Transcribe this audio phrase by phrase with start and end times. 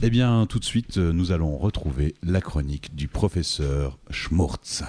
[0.00, 4.84] Eh bien, tout de suite, nous allons retrouver la chronique du professeur Schmurtz.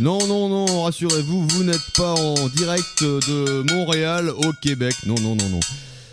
[0.00, 4.94] Non, non, non, rassurez-vous, vous, n'êtes pas en direct de Montréal au Québec.
[5.06, 5.60] Non, non, non, non.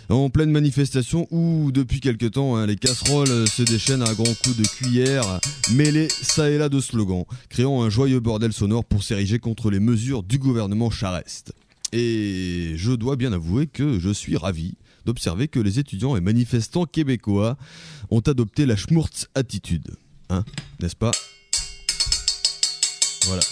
[0.08, 4.56] En pleine manifestation où, depuis quelque temps, hein, les casseroles se déchaînent à grands coups
[4.56, 5.40] de cuillère,
[5.72, 9.80] mêlés ça et là de slogans, créant un joyeux bordel sonore pour s'ériger contre les
[9.80, 11.52] mesures du gouvernement Charest.
[11.92, 14.74] Et je dois bien avouer que je suis ravi
[15.04, 17.56] d'observer que les étudiants et manifestants québécois
[18.10, 19.96] ont adopté la schmurtz attitude.
[20.30, 20.44] Hein,
[20.80, 21.12] n'est-ce pas?
[23.26, 23.42] Voilà.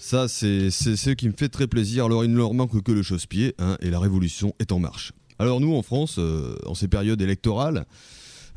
[0.00, 2.04] Ça, c'est ce qui me fait très plaisir.
[2.04, 5.12] Alors, il ne leur manque que le chausse-pied, hein, et la révolution est en marche.
[5.42, 7.84] Alors, nous, en France, euh, en ces périodes électorales,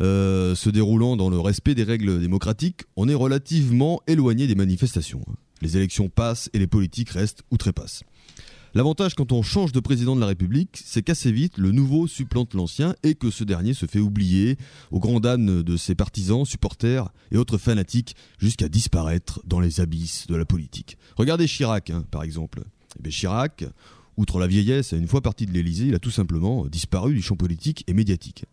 [0.01, 5.25] euh, se déroulant dans le respect des règles démocratiques, on est relativement éloigné des manifestations.
[5.63, 8.03] Les élections passent et les politiques restent ou trépassent.
[8.75, 12.53] L'avantage quand on change de président de la République, c'est qu'assez vite, le nouveau supplante
[12.53, 14.55] l'ancien et que ce dernier se fait oublier
[14.91, 20.27] au grand âne de ses partisans, supporters et autres fanatiques jusqu'à disparaître dans les abysses
[20.27, 20.99] de la politique.
[21.15, 22.61] Regardez Chirac, hein, par exemple.
[23.03, 23.65] Eh Chirac,
[24.17, 27.35] outre la vieillesse, une fois parti de l'Élysée, il a tout simplement disparu du champ
[27.35, 28.45] politique et médiatique.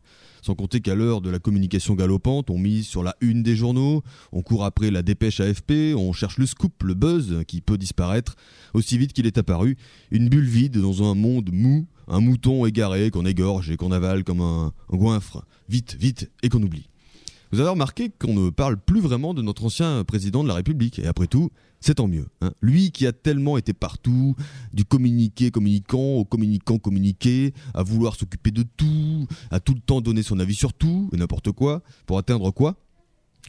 [0.43, 4.03] Sans compter qu'à l'heure de la communication galopante, on mise sur la une des journaux,
[4.33, 8.35] on court après la dépêche AFP, on cherche le scoop, le buzz qui peut disparaître
[8.75, 9.77] aussi vite qu'il est apparu,
[10.11, 14.25] une bulle vide dans un monde mou, un mouton égaré qu'on égorge et qu'on avale
[14.25, 16.89] comme un, un goinfre, vite, vite, et qu'on oublie.
[17.53, 20.99] Vous avez remarqué qu'on ne parle plus vraiment de notre ancien président de la République,
[20.99, 21.51] et après tout,
[21.81, 22.27] c'est tant mieux.
[22.41, 22.53] Hein.
[22.63, 24.35] Lui qui a tellement été partout,
[24.73, 30.01] du communiqué communicant au communicant communiqué, à vouloir s'occuper de tout, à tout le temps
[30.01, 32.77] donner son avis sur tout et n'importe quoi, pour atteindre quoi?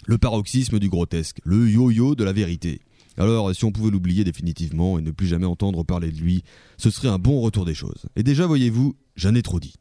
[0.05, 2.81] Le paroxysme du grotesque, le yo-yo de la vérité.
[3.17, 6.43] Alors, si on pouvait l'oublier définitivement et ne plus jamais entendre parler de lui,
[6.77, 8.07] ce serait un bon retour des choses.
[8.17, 9.75] Et déjà, voyez-vous, j'en ai trop dit.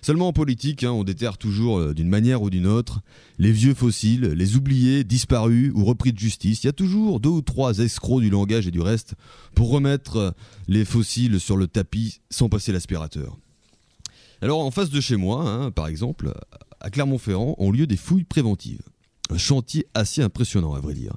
[0.00, 3.00] Seulement en politique, hein, on déterre toujours euh, d'une manière ou d'une autre
[3.38, 6.62] les vieux fossiles, les oubliés, disparus ou repris de justice.
[6.62, 9.14] Il y a toujours deux ou trois escrocs du langage et du reste
[9.54, 10.30] pour remettre euh,
[10.66, 13.38] les fossiles sur le tapis sans passer l'aspirateur.
[14.40, 16.32] Alors en face de chez moi, hein, par exemple,
[16.80, 18.82] à Clermont-Ferrand, ont lieu des fouilles préventives.
[19.30, 21.12] Un chantier assez impressionnant à vrai dire.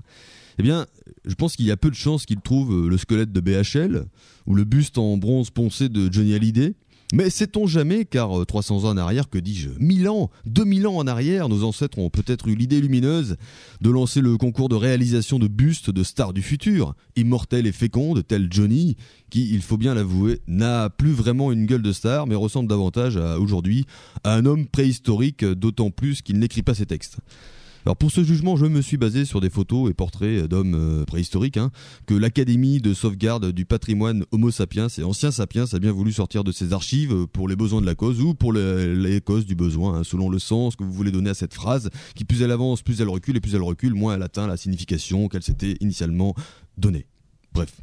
[0.58, 0.86] Eh bien,
[1.26, 4.06] je pense qu'il y a peu de chances qu'ils trouvent euh, le squelette de BHL
[4.48, 6.76] ou le buste en bronze poncé de Johnny Hallyday
[7.14, 10.96] mais sait-on jamais, car 300 euh, ans en arrière, que dis-je 1000 ans 2000 ans
[10.98, 13.38] en arrière, nos ancêtres ont peut-être eu l'idée lumineuse
[13.82, 18.26] de lancer le concours de réalisation de bustes de stars du futur, immortels et fécondes,
[18.26, 18.96] tels Johnny,
[19.30, 23.18] qui, il faut bien l'avouer, n'a plus vraiment une gueule de star, mais ressemble davantage
[23.18, 23.86] à aujourd'hui
[24.24, 27.18] à un homme préhistorique, d'autant plus qu'il n'écrit pas ses textes.
[27.86, 31.04] Alors pour ce jugement, je me suis basé sur des photos et portraits d'hommes euh,
[31.04, 31.72] préhistoriques hein,
[32.06, 36.44] que l'Académie de sauvegarde du patrimoine Homo sapiens et Ancien sapiens a bien voulu sortir
[36.44, 40.00] de ses archives pour les besoins de la cause ou pour les, causes du besoin,
[40.00, 42.84] hein, selon le sens que vous voulez donner à cette phrase, qui plus elle avance,
[42.84, 46.36] plus elle recule, et plus elle recule, moins elle atteint la signification qu'elle s'était initialement
[46.78, 47.08] donnée.
[47.54, 47.74] Bref.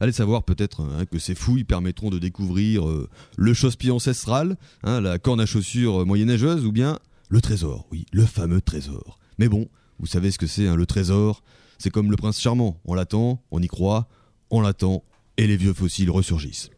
[0.00, 5.18] Allez savoir peut-être hein, que ces fouilles permettront de découvrir euh, le chausse-pied ancestral, la
[5.18, 6.98] corne à chaussures moyenâgeuse, ou bien
[7.32, 9.18] le trésor, oui, le fameux trésor.
[9.38, 9.66] Mais bon,
[9.98, 11.42] vous savez ce que c'est, hein, le trésor
[11.78, 12.78] C'est comme le prince charmant.
[12.84, 14.06] On l'attend, on y croit,
[14.50, 15.02] on l'attend,
[15.38, 16.68] et les vieux fossiles ressurgissent.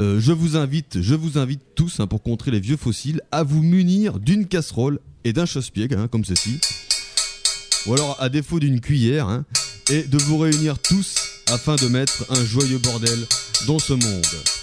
[0.00, 3.42] Euh, je vous invite, je vous invite tous, hein, pour contrer les vieux fossiles, à
[3.42, 6.58] vous munir d'une casserole et d'un chausse-pied, hein, comme ceci.
[7.84, 9.44] Ou alors, à défaut d'une cuillère,
[9.90, 11.16] et de vous réunir tous
[11.48, 13.18] afin de mettre un joyeux bordel
[13.66, 14.59] dans ce monde.